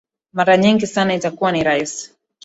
[0.33, 2.11] mara nyingi sana itakuwa ni rahisi